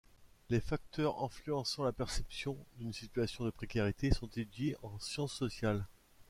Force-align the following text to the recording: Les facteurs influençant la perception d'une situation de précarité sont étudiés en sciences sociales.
Les 0.49 0.59
facteurs 0.61 1.23
influençant 1.23 1.83
la 1.83 1.91
perception 1.91 2.57
d'une 2.79 2.91
situation 2.91 3.45
de 3.45 3.51
précarité 3.51 4.09
sont 4.11 4.25
étudiés 4.29 4.75
en 4.81 4.97
sciences 4.97 5.35
sociales. 5.35 5.85